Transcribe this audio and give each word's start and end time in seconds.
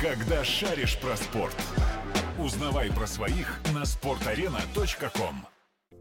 когда 0.00 0.44
шаришь 0.44 0.98
про 0.98 1.16
спорт. 1.16 1.56
Узнавай 2.38 2.90
про 2.90 3.06
своих 3.06 3.60
на 3.74 3.84
sportarena.com. 3.84 5.34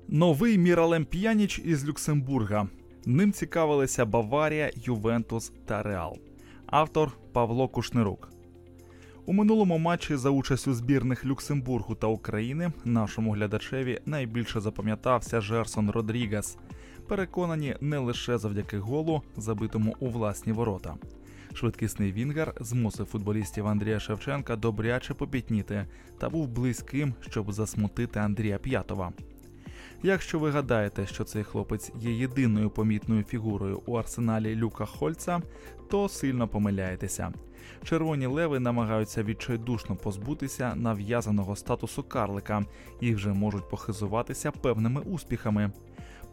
Новий 0.07 0.57
Міралем 0.57 1.05
П'яніч 1.05 1.59
із 1.59 1.87
Люксембурга. 1.87 2.67
Ним 3.05 3.31
цікавилися 3.31 4.05
Баварія, 4.05 4.71
Ювентус 4.75 5.51
та 5.65 5.83
Реал. 5.83 6.17
Автор 6.65 7.11
Павло 7.33 7.67
Кушнирук. 7.67 8.29
У 9.25 9.33
минулому 9.33 9.77
матчі 9.77 10.15
за 10.15 10.29
участю 10.29 10.73
збірних 10.73 11.25
Люксембургу 11.25 11.95
та 11.95 12.07
України 12.07 12.71
нашому 12.85 13.31
глядачеві 13.31 13.99
найбільше 14.05 14.59
запам'ятався 14.59 15.41
Жерсон 15.41 15.89
Родрігас. 15.89 16.57
Переконані 17.07 17.75
не 17.81 17.97
лише 17.97 18.37
завдяки 18.37 18.79
голу, 18.79 19.21
забитому 19.37 19.95
у 19.99 20.09
власні 20.09 20.53
ворота. 20.53 20.95
Швидкісний 21.55 22.11
Вінгер 22.11 22.53
змусив 22.59 23.05
футболістів 23.05 23.67
Андрія 23.67 23.99
Шевченка 23.99 24.55
добряче 24.55 25.13
попітніти 25.13 25.85
та 26.17 26.29
був 26.29 26.47
близьким, 26.47 27.13
щоб 27.19 27.51
засмутити 27.51 28.19
Андрія 28.19 28.57
П'ятова. 28.57 29.13
Якщо 30.03 30.39
ви 30.39 30.51
гадаєте, 30.51 31.05
що 31.07 31.23
цей 31.23 31.43
хлопець 31.43 31.91
є 31.99 32.11
єдиною 32.11 32.69
помітною 32.69 33.23
фігурою 33.23 33.81
у 33.85 33.95
арсеналі 33.95 34.55
Люка 34.55 34.85
Хольца, 34.85 35.41
то 35.89 36.09
сильно 36.09 36.47
помиляєтеся. 36.47 37.33
Червоні 37.83 38.25
леви 38.25 38.59
намагаються 38.59 39.23
відчайдушно 39.23 39.95
позбутися 39.95 40.75
нав'язаного 40.75 41.55
статусу 41.55 42.03
карлика 42.03 42.65
і 42.99 43.15
вже 43.15 43.29
можуть 43.29 43.69
похизуватися 43.69 44.51
певними 44.51 45.01
успіхами. 45.01 45.71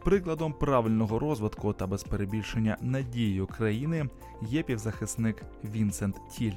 Прикладом 0.05 0.53
правильного 0.53 1.19
розвитку 1.19 1.73
та 1.73 1.87
без 1.87 2.03
перебільшення 2.03 2.77
надією 2.81 3.47
країни 3.47 4.07
є 4.43 4.63
півзахисник 4.63 5.43
Вінсент 5.65 6.17
Тіль. 6.33 6.53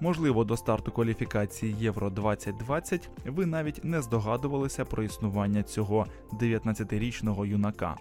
Можливо, 0.00 0.44
до 0.44 0.56
старту 0.56 0.92
кваліфікації 0.92 1.76
Євро 1.80 2.10
2020 2.10 3.10
ви 3.26 3.46
навіть 3.46 3.84
не 3.84 4.02
здогадувалися 4.02 4.84
про 4.84 5.02
існування 5.02 5.62
цього 5.62 6.06
19-річного 6.32 7.46
юнака. 7.46 7.96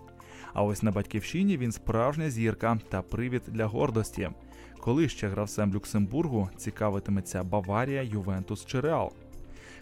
А 0.53 0.63
ось 0.63 0.83
на 0.83 0.91
батьківщині 0.91 1.57
він 1.57 1.71
справжня 1.71 2.29
зірка 2.29 2.79
та 2.89 3.01
привід 3.01 3.41
для 3.47 3.65
гордості. 3.65 4.29
Коли 4.79 5.09
ще 5.09 5.27
гравцем 5.27 5.73
Люксембургу 5.73 6.49
цікавитиметься 6.57 7.43
Баварія, 7.43 8.01
Ювентус 8.01 8.65
чи 8.65 8.79
Реал. 8.79 9.11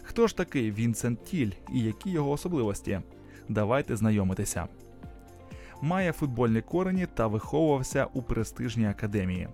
Хто 0.02 0.26
ж 0.26 0.36
такий 0.36 0.72
Вінсент 0.72 1.24
Тіль 1.24 1.50
і 1.72 1.80
які 1.80 2.10
його 2.10 2.30
особливості? 2.30 3.00
Давайте 3.48 3.96
знайомитися. 3.96 4.66
Має 5.82 6.12
футбольні 6.12 6.60
корені 6.60 7.06
та 7.14 7.26
виховувався 7.26 8.06
у 8.12 8.22
престижній 8.22 8.88
академії. 8.88 9.48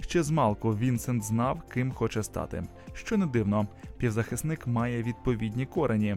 Ще 0.00 0.22
з 0.22 0.30
малку 0.30 0.76
Вінсент 0.76 1.24
знав, 1.24 1.62
ким 1.68 1.92
хоче 1.92 2.22
стати. 2.22 2.62
Що 2.92 3.16
не 3.16 3.26
дивно, 3.26 3.66
півзахисник 3.98 4.66
має 4.66 5.02
відповідні 5.02 5.66
корені. 5.66 6.16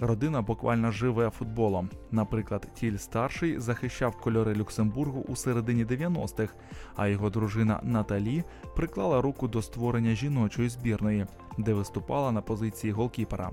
Родина 0.00 0.42
буквально 0.42 0.90
живе 0.90 1.30
футболом. 1.30 1.90
Наприклад, 2.10 2.68
Тіль 2.74 2.96
старший 2.96 3.58
захищав 3.58 4.16
кольори 4.20 4.54
Люксембургу 4.54 5.24
у 5.28 5.36
середині 5.36 5.84
90-х, 5.84 6.54
а 6.96 7.08
його 7.08 7.30
дружина 7.30 7.80
Наталі 7.82 8.44
приклала 8.76 9.20
руку 9.20 9.48
до 9.48 9.62
створення 9.62 10.14
жіночої 10.14 10.68
збірної, 10.68 11.26
де 11.58 11.74
виступала 11.74 12.32
на 12.32 12.40
позиції 12.40 12.92
голкіпера. 12.92 13.50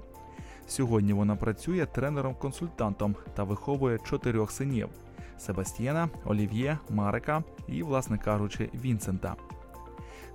Сьогодні 0.71 1.13
вона 1.13 1.35
працює 1.35 1.85
тренером-консультантом 1.85 3.15
та 3.33 3.43
виховує 3.43 3.97
чотирьох 3.97 4.51
синів: 4.51 4.89
Себастьєна, 5.37 6.09
Олів'є, 6.25 6.77
Марика 6.89 7.43
і, 7.67 7.83
власне 7.83 8.17
кажучи, 8.17 8.69
Вінсента. 8.73 9.35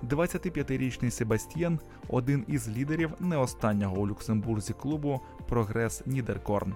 25-річний 0.03 1.11
Себастьєн 1.11 1.79
один 2.09 2.45
із 2.49 2.69
лідерів 2.69 3.11
не 3.21 3.37
останнього 3.37 3.97
у 3.97 4.09
Люксембурзі 4.09 4.73
клубу 4.73 5.21
Прогрес 5.49 6.07
Нідеркорн. 6.07 6.75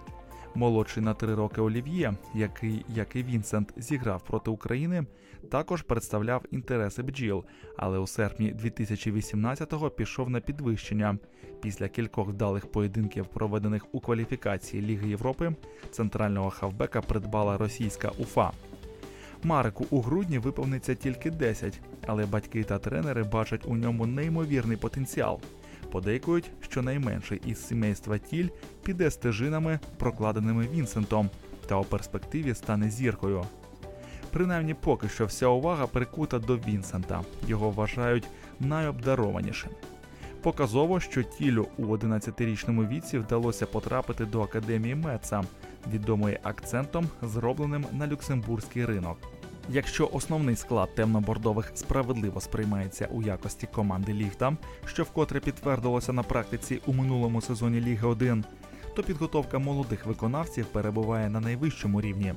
Молодший 0.55 1.03
на 1.03 1.15
три 1.15 1.34
роки 1.34 1.61
Олів'є, 1.61 2.14
який, 2.35 2.85
як 2.89 3.17
і 3.17 3.23
Вінсент, 3.23 3.73
зіграв 3.77 4.23
проти 4.23 4.51
України, 4.51 5.05
також 5.51 5.83
представляв 5.83 6.45
інтереси 6.51 7.02
бджіл, 7.02 7.45
але 7.77 7.98
у 7.98 8.07
серпні 8.07 8.55
2018-го 8.55 9.91
пішов 9.91 10.30
на 10.30 10.41
підвищення. 10.41 11.19
Після 11.63 11.89
кількох 11.89 12.29
вдалих 12.29 12.67
поєдинків, 12.67 13.27
проведених 13.27 13.86
у 13.92 14.01
кваліфікації 14.01 14.83
Ліги 14.83 15.08
Європи, 15.08 15.52
центрального 15.91 16.51
хавбека 16.51 17.01
придбала 17.01 17.58
російська 17.58 18.11
Уфа. 18.19 18.53
Марику 19.42 19.86
у 19.91 20.01
грудні 20.01 20.39
виповниться 20.39 20.95
тільки 20.95 21.30
10, 21.30 21.80
але 22.07 22.27
батьки 22.27 22.64
та 22.64 22.79
тренери 22.79 23.23
бачать 23.23 23.67
у 23.67 23.77
ньому 23.77 24.07
неймовірний 24.07 24.77
потенціал. 24.77 25.41
Подейкують, 25.90 26.51
що 26.61 26.83
найменший 26.83 27.40
із 27.46 27.67
сімейства 27.67 28.18
тіль 28.18 28.48
піде 28.83 29.11
стежинами, 29.11 29.80
прокладеними 29.96 30.68
Вінсентом, 30.74 31.30
та 31.67 31.77
у 31.77 31.84
перспективі 31.84 32.55
стане 32.55 32.90
зіркою. 32.90 33.45
Принаймні, 34.30 34.74
поки 34.74 35.08
що 35.08 35.27
вся 35.27 35.46
увага 35.46 35.86
прикута 35.86 36.39
до 36.39 36.56
Вінсента. 36.56 37.20
Його 37.46 37.70
вважають 37.70 38.29
найобдарованішим. 38.61 39.70
Показово, 40.42 41.00
що 41.00 41.23
тілю 41.23 41.67
у 41.79 41.83
11-річному 41.83 42.89
віці 42.89 43.18
вдалося 43.18 43.67
потрапити 43.67 44.24
до 44.24 44.42
академії 44.42 44.95
Меца, 44.95 45.45
відомої 45.92 46.39
акцентом, 46.42 47.08
зробленим 47.23 47.86
на 47.92 48.06
люксембурзький 48.06 48.84
ринок. 48.84 49.18
Якщо 49.69 50.11
основний 50.13 50.57
склад 50.57 50.95
темно-бордових 50.95 51.73
справедливо 51.75 52.41
сприймається 52.41 53.09
у 53.11 53.23
якості 53.23 53.69
команди 53.73 54.13
Ліфта, 54.13 54.57
що 54.87 55.03
вкотре 55.03 55.41
підтвердилося 55.41 56.13
на 56.13 56.23
практиці 56.23 56.81
у 56.87 56.93
минулому 56.93 57.41
сезоні 57.41 57.81
Ліги 57.81 58.09
1, 58.09 58.45
то 58.97 59.03
підготовка 59.03 59.59
молодих 59.59 60.07
виконавців 60.07 60.67
перебуває 60.67 61.31
на 61.31 61.41
найвищому 61.41 62.01
рівні. 62.01 62.35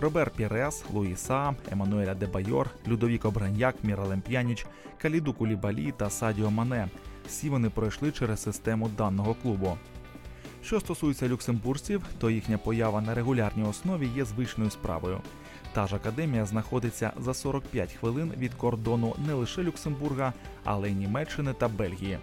Робер 0.00 0.30
Пірес, 0.30 0.84
Луїса, 0.92 1.54
Еммануеля 1.72 2.14
Дебайор, 2.14 2.70
Людовік 2.88 3.24
Обраньяк, 3.24 3.74
Міралем 3.82 4.20
П'яніч, 4.20 4.66
Каліду 5.02 5.32
Кулібалі 5.32 5.92
та 5.96 6.10
Садіо 6.10 6.50
Мане. 6.50 6.88
Всі 7.26 7.48
вони 7.48 7.70
пройшли 7.70 8.12
через 8.12 8.42
систему 8.42 8.90
даного 8.98 9.34
клубу. 9.34 9.78
Що 10.64 10.80
стосується 10.80 11.28
люксембуржців, 11.28 12.02
то 12.18 12.30
їхня 12.30 12.58
поява 12.58 13.00
на 13.00 13.14
регулярній 13.14 13.64
основі 13.64 14.06
є 14.06 14.24
звичною 14.24 14.70
справою. 14.70 15.20
Та 15.72 15.86
ж 15.86 15.96
академія 15.96 16.46
знаходиться 16.46 17.12
за 17.20 17.34
45 17.34 17.92
хвилин 17.92 18.32
від 18.38 18.54
кордону 18.54 19.14
не 19.26 19.34
лише 19.34 19.62
Люксембурга, 19.62 20.32
але 20.64 20.90
й 20.90 20.92
Німеччини 20.92 21.52
та 21.52 21.68
Бельгії. 21.68 22.18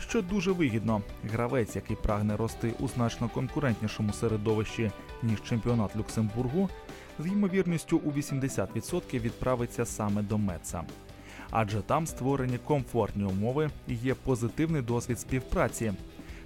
Що 0.00 0.22
дуже 0.22 0.52
вигідно, 0.52 1.02
гравець, 1.32 1.76
який 1.76 1.96
прагне 1.96 2.36
рости 2.36 2.72
у 2.80 2.88
значно 2.88 3.28
конкурентнішому 3.28 4.12
середовищі 4.12 4.90
ніж 5.22 5.42
чемпіонат 5.42 5.96
Люксембургу, 5.96 6.70
з 7.18 7.26
ймовірністю 7.26 7.96
у 7.98 8.10
80% 8.10 9.20
відправиться 9.20 9.86
саме 9.86 10.22
до 10.22 10.38
Меца. 10.38 10.82
Адже 11.50 11.80
там 11.80 12.06
створені 12.06 12.58
комфортні 12.58 13.24
умови 13.24 13.70
і 13.88 13.94
є 13.94 14.14
позитивний 14.14 14.82
досвід 14.82 15.20
співпраці. 15.20 15.92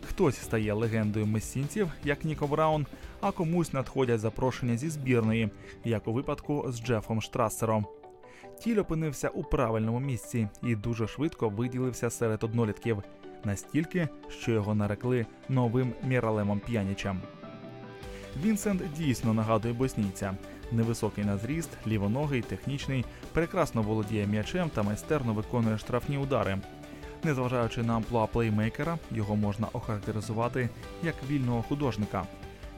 Хтось 0.08 0.36
стає 0.36 0.72
легендою 0.72 1.26
месінців, 1.26 1.92
як 2.04 2.24
Ніко 2.24 2.46
Браун, 2.46 2.86
а 3.20 3.32
комусь 3.32 3.72
надходять 3.72 4.20
запрошення 4.20 4.76
зі 4.76 4.90
збірної, 4.90 5.50
як 5.84 6.08
у 6.08 6.12
випадку 6.12 6.64
з 6.68 6.80
Джефом 6.80 7.22
Штрасером. 7.22 7.86
Тіль 8.60 8.78
опинився 8.78 9.28
у 9.28 9.44
правильному 9.44 10.00
місці 10.00 10.48
і 10.62 10.76
дуже 10.76 11.08
швидко 11.08 11.48
виділився 11.48 12.10
серед 12.10 12.44
однолітків, 12.44 13.02
настільки, 13.44 14.08
що 14.28 14.52
його 14.52 14.74
нарекли 14.74 15.26
новим 15.48 15.92
Міралемом 16.02 16.60
П'янічем. 16.60 17.20
Вінсент 18.42 18.82
дійсно 18.96 19.34
нагадує 19.34 19.74
боснійця. 19.74 20.34
Невисокий 20.72 21.24
на 21.24 21.36
зріст, 21.36 21.70
лівоногий, 21.86 22.42
технічний, 22.42 23.04
прекрасно 23.32 23.82
володіє 23.82 24.26
м'ячем 24.26 24.70
та 24.70 24.82
майстерно 24.82 25.34
виконує 25.34 25.78
штрафні 25.78 26.18
удари. 26.18 26.58
Незважаючи 27.24 27.82
на 27.82 27.96
амплуа 27.96 28.26
плеймейкера, 28.26 28.98
його 29.10 29.36
можна 29.36 29.68
охарактеризувати 29.72 30.68
як 31.02 31.14
вільного 31.30 31.62
художника. 31.62 32.26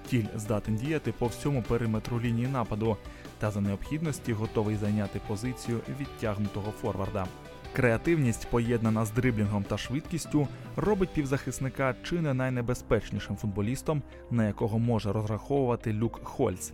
Тіль 0.07 0.27
здатен 0.37 0.77
діяти 0.77 1.13
по 1.13 1.27
всьому 1.27 1.63
периметру 1.63 2.21
лінії 2.21 2.47
нападу 2.47 2.97
та 3.39 3.51
за 3.51 3.61
необхідності 3.61 4.33
готовий 4.33 4.77
зайняти 4.77 5.21
позицію 5.29 5.81
відтягнутого 6.01 6.73
форварда. 6.73 7.27
Креативність, 7.73 8.51
поєднана 8.51 9.05
з 9.05 9.11
дриблінгом 9.11 9.65
та 9.65 9.79
швидкістю, 9.79 10.49
робить 10.77 11.11
півзахисника 11.11 11.95
чи 12.03 12.21
не 12.21 12.35
найнебезпечнішим 12.35 13.37
футболістом, 13.37 14.03
на 14.31 14.47
якого 14.47 14.79
може 14.79 15.13
розраховувати 15.13 15.93
Люк 15.93 16.21
Хольц. 16.25 16.73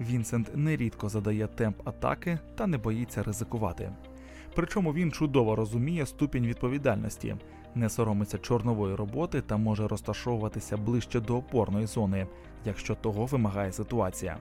Вінсент 0.00 0.50
нерідко 0.54 1.08
задає 1.08 1.46
темп 1.46 1.88
атаки 1.88 2.38
та 2.54 2.66
не 2.66 2.78
боїться 2.78 3.22
ризикувати. 3.22 3.92
Причому 4.54 4.92
він 4.92 5.12
чудово 5.12 5.56
розуміє 5.56 6.06
ступінь 6.06 6.46
відповідальності, 6.46 7.36
не 7.74 7.88
соромиться 7.88 8.38
чорнової 8.38 8.94
роботи 8.94 9.40
та 9.40 9.56
може 9.56 9.88
розташовуватися 9.88 10.76
ближче 10.76 11.20
до 11.20 11.36
опорної 11.36 11.86
зони, 11.86 12.26
якщо 12.64 12.94
того 12.94 13.26
вимагає 13.26 13.72
ситуація. 13.72 14.36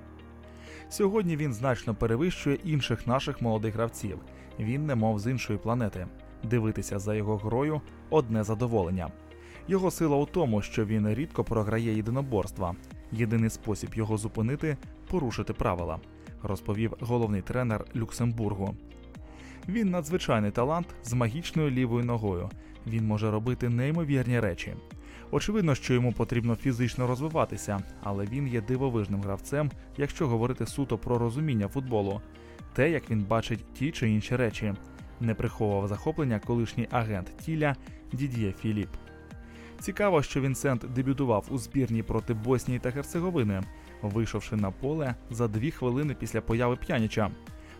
Сьогодні 0.89 1.37
він 1.37 1.53
значно 1.53 1.95
перевищує 1.95 2.57
інших 2.63 3.07
наших 3.07 3.41
молодих 3.41 3.73
гравців. 3.73 4.19
Він 4.59 4.85
не 4.85 4.95
мов 4.95 5.19
з 5.19 5.31
іншої 5.31 5.59
планети. 5.59 6.07
Дивитися 6.43 6.99
за 6.99 7.15
його 7.15 7.37
грою 7.37 7.81
одне 8.09 8.43
задоволення. 8.43 9.11
Його 9.67 9.91
сила 9.91 10.17
у 10.17 10.25
тому, 10.25 10.61
що 10.61 10.85
він 10.85 11.13
рідко 11.13 11.43
програє 11.43 11.95
єдиноборства. 11.95 12.75
Єдиний 13.11 13.49
спосіб 13.49 13.89
його 13.93 14.17
зупинити 14.17 14.77
порушити 15.09 15.53
правила, 15.53 15.99
розповів 16.43 16.93
головний 16.99 17.41
тренер 17.41 17.85
Люксембургу. 17.95 18.75
Він 19.67 19.89
надзвичайний 19.89 20.51
талант 20.51 20.87
з 21.03 21.13
магічною 21.13 21.71
лівою 21.71 22.05
ногою. 22.05 22.49
Він 22.87 23.07
може 23.07 23.31
робити 23.31 23.69
неймовірні 23.69 24.39
речі. 24.39 24.73
Очевидно, 25.31 25.75
що 25.75 25.93
йому 25.93 26.13
потрібно 26.13 26.55
фізично 26.55 27.07
розвиватися, 27.07 27.79
але 28.03 28.25
він 28.25 28.47
є 28.47 28.61
дивовижним 28.61 29.21
гравцем, 29.21 29.71
якщо 29.97 30.27
говорити 30.27 30.65
суто 30.65 30.97
про 30.97 31.17
розуміння 31.17 31.67
футболу, 31.67 32.21
те, 32.73 32.89
як 32.91 33.09
він 33.09 33.23
бачить 33.23 33.73
ті 33.73 33.91
чи 33.91 34.09
інші 34.09 34.35
речі. 34.35 34.73
Не 35.19 35.33
приховував 35.33 35.87
захоплення 35.87 36.39
колишній 36.39 36.87
агент 36.91 37.37
Тіля 37.37 37.75
Дід'є 38.13 38.51
Філіп. 38.51 38.89
Цікаво, 39.79 40.23
що 40.23 40.41
Вінсент 40.41 40.85
дебютував 40.95 41.45
у 41.49 41.57
збірні 41.57 42.03
проти 42.03 42.33
Боснії 42.33 42.79
та 42.79 42.89
Герцеговини, 42.89 43.61
вийшовши 44.01 44.55
на 44.55 44.71
поле 44.71 45.15
за 45.29 45.47
дві 45.47 45.71
хвилини 45.71 46.15
після 46.19 46.41
появи 46.41 46.75
п'яніча. 46.75 47.31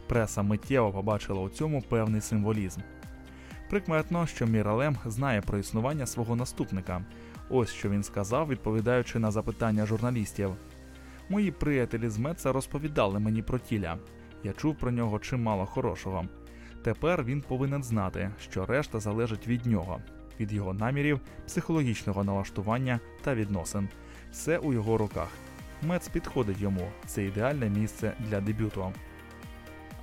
Преса 0.07 0.43
миттєво 0.43 0.91
побачила 0.91 1.41
у 1.41 1.49
цьому 1.49 1.81
певний 1.81 2.21
символізм. 2.21 2.81
Прикметно, 3.69 4.27
що 4.27 4.45
Міралем 4.45 4.97
знає 5.05 5.41
про 5.41 5.57
існування 5.57 6.05
свого 6.05 6.35
наступника. 6.35 7.05
Ось 7.49 7.73
що 7.73 7.89
він 7.89 8.03
сказав, 8.03 8.47
відповідаючи 8.47 9.19
на 9.19 9.31
запитання 9.31 9.85
журналістів. 9.85 10.55
Мої 11.29 11.51
приятелі 11.51 12.09
з 12.09 12.17
Меца 12.17 12.51
розповідали 12.51 13.19
мені 13.19 13.41
про 13.41 13.59
тіля. 13.59 13.97
Я 14.43 14.53
чув 14.53 14.75
про 14.75 14.91
нього 14.91 15.19
чимало 15.19 15.65
хорошого. 15.65 16.25
Тепер 16.83 17.23
він 17.23 17.41
повинен 17.41 17.83
знати, 17.83 18.31
що 18.39 18.65
решта 18.65 18.99
залежить 18.99 19.47
від 19.47 19.65
нього, 19.65 20.01
від 20.39 20.53
його 20.53 20.73
намірів, 20.73 21.19
психологічного 21.45 22.23
налаштування 22.23 22.99
та 23.21 23.35
відносин. 23.35 23.89
Все 24.31 24.57
у 24.57 24.73
його 24.73 24.97
руках. 24.97 25.27
Мец 25.81 26.07
підходить 26.07 26.61
йому. 26.61 26.87
Це 27.05 27.25
ідеальне 27.25 27.69
місце 27.69 28.13
для 28.19 28.41
дебюту. 28.41 28.93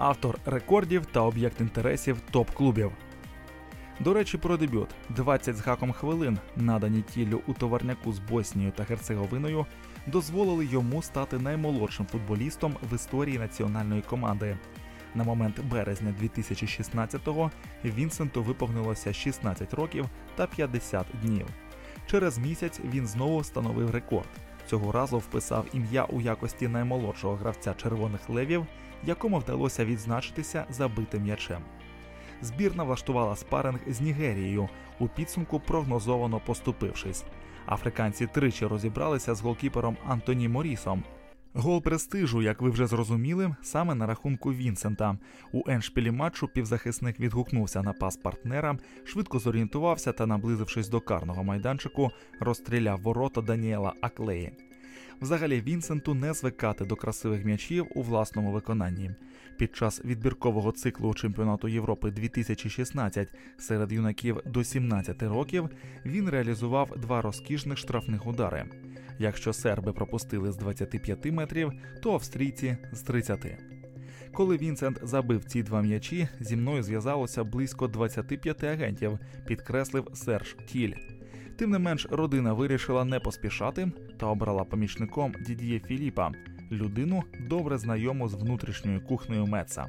Автор 0.00 0.38
рекордів 0.46 1.06
та 1.06 1.20
об'єкт 1.20 1.60
інтересів 1.60 2.20
топ-клубів. 2.32 2.92
До 4.00 4.14
речі, 4.14 4.38
про 4.38 4.56
дебют 4.56 4.88
20 5.08 5.56
з 5.56 5.60
гаком 5.60 5.92
хвилин, 5.92 6.38
надані 6.56 7.02
тіллю 7.02 7.40
у 7.46 7.52
товарняку 7.52 8.12
з 8.12 8.18
Боснією 8.18 8.72
та 8.72 8.82
Герцеговиною, 8.82 9.66
дозволили 10.06 10.66
йому 10.66 11.02
стати 11.02 11.38
наймолодшим 11.38 12.06
футболістом 12.06 12.76
в 12.90 12.94
історії 12.94 13.38
національної 13.38 14.02
команди. 14.02 14.58
На 15.14 15.24
момент 15.24 15.60
березня 15.70 16.14
2016-го 16.22 17.50
Вінсенту 17.84 18.42
виповнилося 18.42 19.12
16 19.12 19.74
років 19.74 20.06
та 20.36 20.46
50 20.46 21.06
днів. 21.22 21.46
Через 22.06 22.38
місяць 22.38 22.80
він 22.84 23.06
знову 23.06 23.38
встановив 23.38 23.90
рекорд. 23.90 24.28
Цього 24.70 24.92
разу 24.92 25.18
вписав 25.18 25.66
ім'я 25.72 26.04
у 26.04 26.20
якості 26.20 26.68
наймолодшого 26.68 27.36
гравця 27.36 27.74
червоних 27.74 28.28
левів, 28.30 28.66
якому 29.04 29.38
вдалося 29.38 29.84
відзначитися 29.84 30.64
забитим 30.70 31.22
м'ячем. 31.22 31.62
Збірна 32.42 32.84
влаштувала 32.84 33.36
спаринг 33.36 33.80
з 33.86 34.00
Нігерією, 34.00 34.68
у 34.98 35.08
підсумку 35.08 35.60
прогнозовано 35.60 36.40
поступившись. 36.46 37.24
Африканці 37.66 38.26
тричі 38.26 38.66
розібралися 38.66 39.34
з 39.34 39.40
голкіпером 39.40 39.96
Антоні 40.06 40.48
Морісом. 40.48 41.02
Гол 41.54 41.82
престижу, 41.82 42.42
як 42.42 42.60
ви 42.60 42.70
вже 42.70 42.86
зрозуміли, 42.86 43.54
саме 43.62 43.94
на 43.94 44.06
рахунку 44.06 44.52
Вінсента. 44.52 45.18
У 45.52 45.70
еншпілі 45.70 46.10
матчу 46.10 46.48
півзахисник 46.48 47.20
відгукнувся 47.20 47.82
на 47.82 47.92
пас 47.92 48.16
партнера, 48.16 48.78
швидко 49.04 49.38
зорієнтувався 49.38 50.12
та, 50.12 50.26
наблизившись 50.26 50.88
до 50.88 51.00
карного 51.00 51.44
майданчику, 51.44 52.10
розстріляв 52.40 53.00
ворота 53.00 53.40
Даніела 53.40 53.92
Аклеї. 54.00 54.69
Взагалі 55.20 55.60
Вінсенту 55.60 56.14
не 56.14 56.34
звикати 56.34 56.84
до 56.84 56.96
красивих 56.96 57.44
м'ячів 57.44 57.86
у 57.94 58.02
власному 58.02 58.52
виконанні. 58.52 59.10
Під 59.58 59.76
час 59.76 60.04
відбіркового 60.04 60.72
циклу 60.72 61.14
чемпіонату 61.14 61.68
Європи 61.68 62.10
2016 62.10 63.28
серед 63.58 63.92
юнаків 63.92 64.40
до 64.46 64.64
17 64.64 65.22
років 65.22 65.68
він 66.06 66.28
реалізував 66.28 66.92
два 66.96 67.22
розкішних 67.22 67.78
штрафних 67.78 68.26
удари. 68.26 68.64
Якщо 69.18 69.52
серби 69.52 69.92
пропустили 69.92 70.52
з 70.52 70.56
25 70.56 71.32
метрів, 71.32 71.72
то 72.02 72.12
австрійці 72.12 72.76
з 72.92 73.02
30. 73.02 73.46
Коли 74.32 74.56
Вінсент 74.56 74.98
забив 75.02 75.44
ці 75.44 75.62
два 75.62 75.82
м'ячі, 75.82 76.28
зі 76.40 76.56
мною 76.56 76.82
зв'язалося 76.82 77.44
близько 77.44 77.88
25 77.88 78.64
агентів, 78.64 79.18
підкреслив 79.46 80.08
Серж 80.14 80.56
Тіль. 80.66 80.94
Тим 81.60 81.70
не 81.70 81.78
менш, 81.78 82.06
родина 82.10 82.52
вирішила 82.52 83.04
не 83.04 83.20
поспішати 83.20 83.92
та 84.16 84.26
обрала 84.26 84.64
помічником 84.64 85.34
Дід'є 85.46 85.80
Філіпа, 85.80 86.32
людину 86.72 87.22
добре 87.40 87.78
знайому 87.78 88.28
з 88.28 88.34
внутрішньою 88.34 89.00
кухнею 89.00 89.46
Меца. 89.46 89.86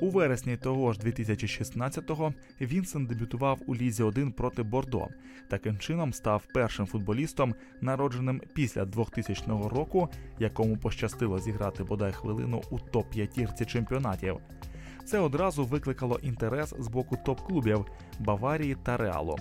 У 0.00 0.10
вересні 0.10 0.56
того 0.56 0.92
ж 0.92 1.00
2016-го 1.00 2.32
Вінсент 2.60 3.08
дебютував 3.08 3.58
у 3.66 3.74
Лізі 3.74 4.02
1 4.02 4.32
проти 4.32 4.62
Бордо. 4.62 5.06
Таким 5.48 5.78
чином 5.78 6.12
став 6.12 6.42
першим 6.54 6.86
футболістом, 6.86 7.54
народженим 7.80 8.42
після 8.54 8.84
2000 8.84 9.44
року, 9.48 10.08
якому 10.38 10.76
пощастило 10.76 11.38
зіграти 11.38 11.84
бодай 11.84 12.12
хвилину 12.12 12.62
у 12.70 12.78
топ-п'ятірці 12.78 13.66
чемпіонатів. 13.66 14.36
Це 15.04 15.18
одразу 15.18 15.64
викликало 15.64 16.18
інтерес 16.22 16.74
з 16.78 16.88
боку 16.88 17.16
топ-клубів 17.26 17.86
Баварії 18.18 18.76
та 18.84 18.96
Реалу. 18.96 19.38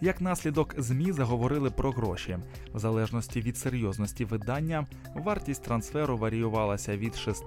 Як 0.00 0.20
наслідок, 0.20 0.74
ЗМІ 0.78 1.12
заговорили 1.12 1.70
про 1.70 1.90
гроші. 1.90 2.38
В 2.74 2.78
залежності 2.78 3.40
від 3.40 3.56
серйозності 3.56 4.24
видання, 4.24 4.86
вартість 5.14 5.64
трансферу 5.64 6.16
варіювалася 6.16 6.96
від 6.96 7.16
6 7.16 7.44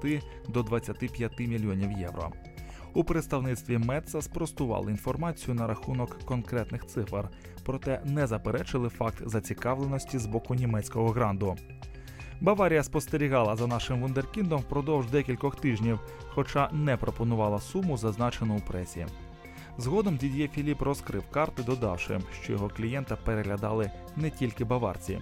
до 0.49 0.63
25 0.63 1.39
мільйонів 1.39 1.91
євро. 1.91 2.31
У 2.93 3.03
представництві 3.03 3.77
Метца 3.77 4.21
спростували 4.21 4.91
інформацію 4.91 5.55
на 5.55 5.67
рахунок 5.67 6.19
конкретних 6.25 6.85
цифр, 6.85 7.29
проте 7.65 8.01
не 8.05 8.27
заперечили 8.27 8.89
факт 8.89 9.21
зацікавленості 9.25 10.19
з 10.19 10.25
боку 10.25 10.55
німецького 10.55 11.09
гранду. 11.09 11.55
Баварія 12.41 12.83
спостерігала 12.83 13.55
за 13.55 13.67
нашим 13.67 14.01
вундеркіндом 14.01 14.61
впродовж 14.61 15.09
декількох 15.11 15.55
тижнів, 15.55 15.99
хоча 16.27 16.69
не 16.71 16.97
пропонувала 16.97 17.59
суму, 17.59 17.97
зазначену 17.97 18.57
у 18.57 18.59
пресі. 18.59 19.05
Згодом 19.77 20.17
Дід'є 20.17 20.47
Філіп 20.47 20.81
розкрив 20.81 21.23
карти, 21.31 21.63
додавши, 21.63 22.19
що 22.43 22.53
його 22.53 22.69
клієнта 22.69 23.15
переглядали 23.15 23.91
не 24.15 24.29
тільки 24.29 24.63
баварці. 24.63 25.19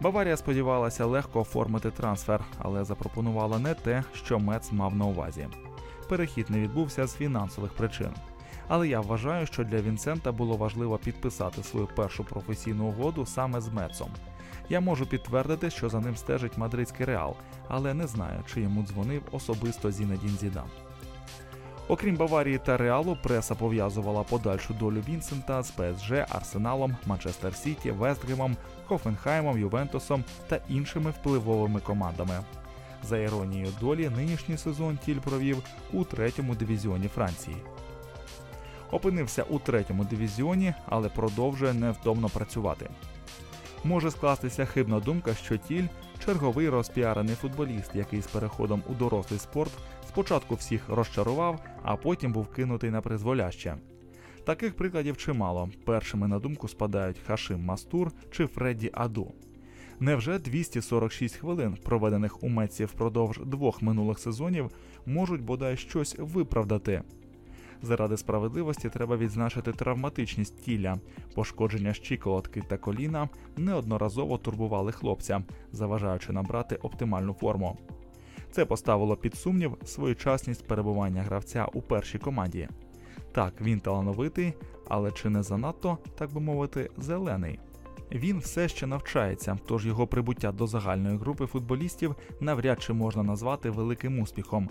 Баварія 0.00 0.36
сподівалася 0.36 1.06
легко 1.06 1.40
оформити 1.40 1.90
трансфер, 1.90 2.44
але 2.58 2.84
запропонувала 2.84 3.58
не 3.58 3.74
те, 3.74 4.04
що 4.14 4.38
Мец 4.38 4.72
мав 4.72 4.96
на 4.96 5.04
увазі. 5.04 5.48
Перехід 6.08 6.50
не 6.50 6.60
відбувся 6.60 7.06
з 7.06 7.16
фінансових 7.16 7.72
причин. 7.72 8.10
Але 8.68 8.88
я 8.88 9.00
вважаю, 9.00 9.46
що 9.46 9.64
для 9.64 9.80
Вінсента 9.80 10.32
було 10.32 10.56
важливо 10.56 10.98
підписати 10.98 11.62
свою 11.62 11.86
першу 11.86 12.24
професійну 12.24 12.84
угоду 12.86 13.26
саме 13.26 13.60
з 13.60 13.68
Мецом. 13.68 14.08
Я 14.68 14.80
можу 14.80 15.06
підтвердити, 15.06 15.70
що 15.70 15.88
за 15.88 16.00
ним 16.00 16.16
стежить 16.16 16.58
мадридський 16.58 17.06
реал, 17.06 17.36
але 17.68 17.94
не 17.94 18.06
знаю, 18.06 18.40
чи 18.54 18.60
йому 18.60 18.82
дзвонив 18.82 19.22
особисто 19.32 19.90
Зінедін 19.90 20.36
Зідан. 20.40 20.68
Окрім 21.88 22.16
Баварії 22.16 22.58
та 22.58 22.76
Реалу, 22.76 23.16
преса 23.22 23.54
пов'язувала 23.54 24.22
подальшу 24.22 24.74
долю 24.74 25.02
Вінсента 25.08 25.62
з 25.62 25.70
ПСЖ, 25.70 26.12
Арсеналом, 26.12 26.96
Манчестер 27.06 27.54
Сіті, 27.54 27.90
Вестгемом, 27.90 28.56
Хофенхаймом, 28.84 29.58
Ювентусом 29.58 30.24
та 30.48 30.60
іншими 30.68 31.10
впливовими 31.10 31.80
командами. 31.80 32.40
За 33.02 33.18
іронією 33.18 33.72
долі, 33.80 34.10
нинішній 34.16 34.58
сезон 34.58 34.98
тіль 35.04 35.18
провів 35.18 35.62
у 35.92 36.04
третьому 36.04 36.54
дивізіоні 36.54 37.08
Франції. 37.08 37.56
Опинився 38.90 39.42
у 39.42 39.58
третьому 39.58 40.04
дивізіоні, 40.04 40.74
але 40.88 41.08
продовжує 41.08 41.74
невтомно 41.74 42.28
працювати. 42.28 42.90
Може 43.84 44.10
скластися 44.10 44.64
хибна 44.64 45.00
думка, 45.00 45.34
що 45.34 45.56
тіль 45.56 45.86
черговий 46.24 46.68
розпіарений 46.68 47.34
футболіст, 47.34 47.90
який 47.94 48.20
з 48.20 48.26
переходом 48.26 48.82
у 48.88 48.94
дорослий 48.94 49.40
спорт 49.40 49.72
спочатку 50.08 50.54
всіх 50.54 50.88
розчарував, 50.88 51.60
а 51.82 51.96
потім 51.96 52.32
був 52.32 52.46
кинутий 52.46 52.90
на 52.90 53.00
призволяще. 53.00 53.76
Таких 54.44 54.76
прикладів 54.76 55.16
чимало. 55.16 55.68
Першими 55.84 56.28
на 56.28 56.38
думку 56.38 56.68
спадають 56.68 57.20
Хашим 57.26 57.64
Мастур 57.64 58.12
чи 58.30 58.46
Фредді 58.46 58.90
Аду. 58.92 59.32
Невже 60.00 60.38
246 60.38 61.36
хвилин, 61.36 61.76
проведених 61.84 62.42
у 62.42 62.48
Меці 62.48 62.84
впродовж 62.84 63.40
двох 63.44 63.82
минулих 63.82 64.18
сезонів, 64.18 64.70
можуть 65.06 65.42
бодай 65.42 65.76
щось 65.76 66.16
виправдати? 66.18 67.02
Заради 67.82 68.16
справедливості 68.16 68.88
треба 68.88 69.16
відзначити 69.16 69.72
травматичність 69.72 70.64
тіля, 70.64 70.98
пошкодження 71.34 71.94
щиколотки 71.94 72.62
та 72.68 72.76
коліна 72.76 73.28
неодноразово 73.56 74.38
турбували 74.38 74.92
хлопця, 74.92 75.42
заважаючи 75.72 76.32
набрати 76.32 76.76
оптимальну 76.76 77.32
форму. 77.32 77.78
Це 78.50 78.64
поставило 78.64 79.16
під 79.16 79.34
сумнів 79.34 79.76
своєчасність 79.84 80.66
перебування 80.66 81.22
гравця 81.22 81.66
у 81.72 81.82
першій 81.82 82.18
команді. 82.18 82.68
Так, 83.32 83.52
він 83.60 83.80
талановитий, 83.80 84.52
але 84.88 85.12
чи 85.12 85.30
не 85.30 85.42
занадто, 85.42 85.98
так 86.18 86.32
би 86.32 86.40
мовити, 86.40 86.90
зелений. 86.96 87.58
Він 88.12 88.38
все 88.38 88.68
ще 88.68 88.86
навчається, 88.86 89.58
тож 89.66 89.86
його 89.86 90.06
прибуття 90.06 90.52
до 90.52 90.66
загальної 90.66 91.18
групи 91.18 91.46
футболістів 91.46 92.14
навряд 92.40 92.82
чи 92.82 92.92
можна 92.92 93.22
назвати 93.22 93.70
великим 93.70 94.20
успіхом. 94.20 94.68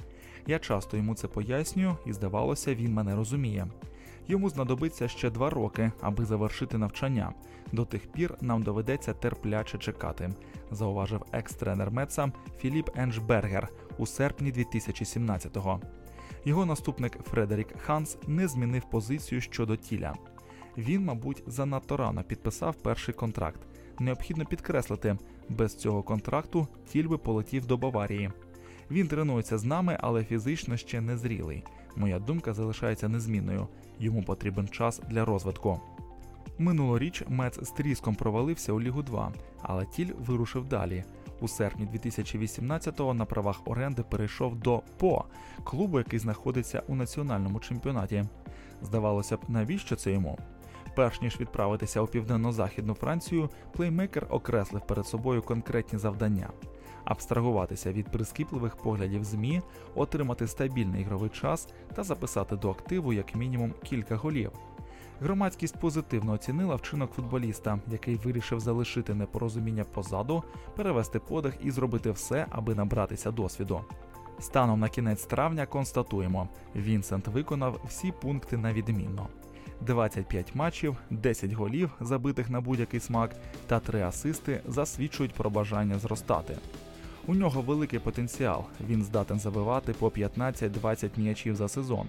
Я 0.47 0.59
часто 0.59 0.97
йому 0.97 1.15
це 1.15 1.27
пояснюю, 1.27 1.97
і 2.05 2.13
здавалося, 2.13 2.75
він 2.75 2.93
мене 2.93 3.15
розуміє. 3.15 3.67
Йому 4.27 4.49
знадобиться 4.49 5.07
ще 5.07 5.29
два 5.29 5.49
роки, 5.49 5.91
аби 6.01 6.25
завершити 6.25 6.77
навчання. 6.77 7.33
До 7.71 7.85
тих 7.85 8.11
пір 8.11 8.35
нам 8.41 8.63
доведеться 8.63 9.13
терпляче 9.13 9.77
чекати, 9.77 10.33
зауважив 10.71 11.25
екс-тренер 11.31 11.91
Меца 11.91 12.31
Філіп 12.59 12.89
Еншбергер 12.95 13.69
у 13.97 14.05
серпні 14.05 14.51
2017-го. 14.51 15.79
Його 16.45 16.65
наступник 16.65 17.17
Фредерік 17.23 17.81
Ханс 17.81 18.17
не 18.27 18.47
змінив 18.47 18.89
позицію 18.89 19.41
щодо 19.41 19.75
тіля. 19.75 20.13
Він, 20.77 21.05
мабуть, 21.05 21.43
занадто 21.47 21.97
рано 21.97 22.23
підписав 22.23 22.75
перший 22.75 23.13
контракт. 23.13 23.59
Необхідно 23.99 24.45
підкреслити, 24.45 25.17
без 25.49 25.75
цього 25.75 26.03
контракту 26.03 26.67
тіль 26.91 27.07
би 27.07 27.17
полетів 27.17 27.65
до 27.65 27.77
Баварії. 27.77 28.31
Він 28.91 29.07
тренується 29.07 29.57
з 29.57 29.63
нами, 29.63 29.97
але 30.01 30.23
фізично 30.23 30.77
ще 30.77 31.01
не 31.01 31.17
зрілий. 31.17 31.63
Моя 31.95 32.19
думка 32.19 32.53
залишається 32.53 33.09
незмінною. 33.09 33.67
Йому 33.99 34.23
потрібен 34.23 34.67
час 34.67 35.01
для 35.09 35.25
розвитку. 35.25 35.79
Минулоріч 36.57 37.23
Мец 37.27 37.59
з 37.63 37.71
тріском 37.71 38.15
провалився 38.15 38.73
у 38.73 38.81
Лігу 38.81 39.03
2, 39.03 39.33
але 39.61 39.85
тіль 39.85 40.11
вирушив 40.19 40.65
далі. 40.65 41.03
У 41.41 41.47
серпні 41.47 41.87
2018-го 41.93 43.13
на 43.13 43.25
правах 43.25 43.61
оренди 43.65 44.03
перейшов 44.03 44.55
до 44.55 44.81
ПО, 44.97 45.25
клубу, 45.63 45.97
який 45.97 46.19
знаходиться 46.19 46.83
у 46.87 46.95
національному 46.95 47.59
чемпіонаті. 47.59 48.25
Здавалося 48.81 49.37
б, 49.37 49.39
навіщо 49.47 49.95
це 49.95 50.11
йому? 50.11 50.37
Перш 50.95 51.21
ніж 51.21 51.39
відправитися 51.39 52.01
у 52.01 52.07
південно-західну 52.07 52.93
Францію, 52.93 53.49
плеймейкер 53.71 54.27
окреслив 54.29 54.87
перед 54.87 55.07
собою 55.07 55.41
конкретні 55.41 55.99
завдання: 55.99 56.49
абстрагуватися 57.03 57.91
від 57.91 58.11
прискіпливих 58.11 58.75
поглядів 58.75 59.23
ЗМІ, 59.23 59.61
отримати 59.95 60.47
стабільний 60.47 61.01
ігровий 61.01 61.29
час 61.29 61.67
та 61.95 62.03
записати 62.03 62.55
до 62.55 62.71
активу 62.71 63.13
як 63.13 63.35
мінімум 63.35 63.73
кілька 63.83 64.15
голів. 64.15 64.51
Громадськість 65.21 65.79
позитивно 65.79 66.31
оцінила 66.33 66.75
вчинок 66.75 67.11
футболіста, 67.11 67.79
який 67.87 68.15
вирішив 68.15 68.59
залишити 68.59 69.13
непорозуміння 69.13 69.83
позаду, 69.83 70.43
перевести 70.75 71.19
подих 71.19 71.53
і 71.63 71.71
зробити 71.71 72.11
все, 72.11 72.45
аби 72.49 72.75
набратися 72.75 73.31
досвіду. 73.31 73.81
Станом 74.39 74.79
на 74.79 74.89
кінець 74.89 75.25
травня 75.25 75.65
констатуємо, 75.65 76.49
Вінсент 76.75 77.27
виконав 77.27 77.81
всі 77.87 78.11
пункти 78.11 78.57
на 78.57 78.73
відмінно. 78.73 79.27
25 79.81 80.55
матчів, 80.55 80.97
10 81.09 81.51
голів, 81.51 81.91
забитих 82.01 82.49
на 82.49 82.61
будь-який 82.61 82.99
смак, 82.99 83.31
та 83.67 83.79
3 83.79 84.01
асисти 84.01 84.61
засвідчують 84.67 85.33
про 85.33 85.49
бажання 85.49 85.99
зростати. 85.99 86.57
У 87.27 87.35
нього 87.35 87.61
великий 87.61 87.99
потенціал, 87.99 88.63
він 88.87 89.03
здатен 89.03 89.39
забивати 89.39 89.93
по 89.93 90.07
15-20 90.07 91.09
м'ячів 91.17 91.55
за 91.55 91.67
сезон. 91.67 92.07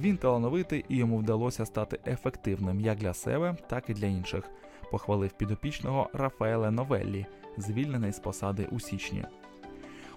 Він 0.00 0.16
талановитий 0.16 0.84
і 0.88 0.96
йому 0.96 1.16
вдалося 1.16 1.66
стати 1.66 1.98
ефективним 2.06 2.80
як 2.80 2.98
для 2.98 3.14
себе, 3.14 3.56
так 3.68 3.84
і 3.90 3.94
для 3.94 4.06
інших. 4.06 4.44
Похвалив 4.90 5.32
підопічного 5.32 6.10
Рафаеле 6.12 6.70
Новеллі, 6.70 7.26
звільнений 7.58 8.12
з 8.12 8.18
посади 8.18 8.68
у 8.70 8.80
січні. 8.80 9.24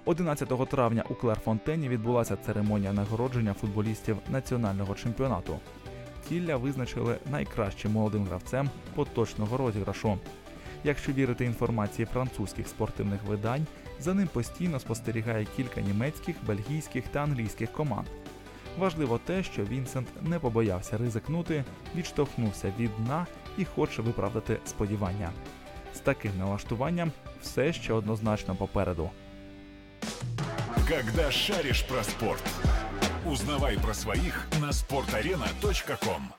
11 0.06 0.70
травня 0.70 1.04
у 1.10 1.14
Клерфонтені 1.14 1.90
відбулася 1.90 2.36
церемонія 2.36 2.94
нагородження 2.94 3.54
футболістів 3.54 4.18
національного 4.32 4.96
чемпіонату. 4.96 5.60
Тілля 6.30 6.58
визначили 6.58 7.18
найкращим 7.32 7.92
молодим 7.92 8.26
гравцем 8.26 8.70
поточного 8.96 9.58
розіграшу. 9.58 10.18
Якщо 10.84 11.12
вірити 11.12 11.46
інформації 11.46 12.06
французьких 12.06 12.68
спортивних 12.68 13.24
видань, 13.24 13.66
за 14.00 14.14
ним 14.14 14.28
постійно 14.28 14.80
спостерігає 14.80 15.48
кілька 15.56 15.82
німецьких, 15.82 16.36
бельгійських 16.48 17.04
та 17.08 17.24
англійських 17.24 17.72
команд. 17.72 18.08
Важливо 18.78 19.20
те, 19.26 19.44
що 19.44 19.64
Вінсент 19.64 20.08
не 20.22 20.40
побоявся 20.40 20.98
ризикнути, 20.98 21.64
відштовхнувся 21.96 22.74
від 22.80 22.92
дна 22.98 23.28
і 23.58 23.66
хоче 23.66 24.02
виправдати 24.02 24.58
сподівання. 24.66 25.30
З 25.96 26.00
таким 26.00 26.32
налаштуванням 26.40 27.12
все 27.42 27.74
ще 27.74 27.94
однозначно 27.94 28.56
попереду. 28.56 29.10
Когда 30.90 31.32
шаришь 31.32 31.82
про 31.82 32.04
спорт. 32.04 32.67
Узнавай 33.28 33.78
про 33.78 33.94
своих 33.94 34.48
на 34.62 34.70
sportarena.com. 34.70 36.37